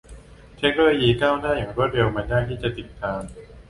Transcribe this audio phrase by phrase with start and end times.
[0.57, 3.21] เทคโนโลยีก้าวหน้าอย่างรวดเร็วมันยากที่จะติดตาม